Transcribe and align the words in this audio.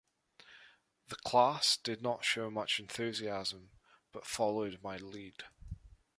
The 1.09 1.15
class 1.17 1.77
did 1.77 2.01
not 2.01 2.25
show 2.25 2.49
much 2.49 2.79
enthusiasm 2.79 3.69
but 4.11 4.25
followed 4.25 4.81
my 4.81 4.97
lead... 4.97 5.43